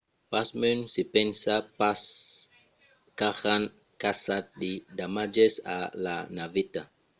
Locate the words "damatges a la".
4.97-6.15